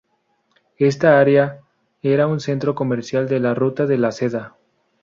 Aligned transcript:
Esta 0.79 1.19
área 1.19 1.61
era 2.01 2.25
un 2.25 2.39
centro 2.39 2.73
comercial 2.73 3.29
de 3.29 3.39
la 3.39 3.53
Ruta 3.53 3.85
de 3.85 3.99
la 3.99 4.11
Seda. 4.11 4.57